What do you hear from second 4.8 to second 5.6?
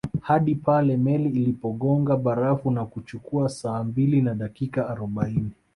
arobaini